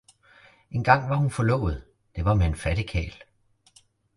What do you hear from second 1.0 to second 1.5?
var hun